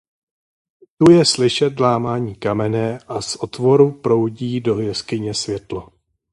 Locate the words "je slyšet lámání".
1.11-2.35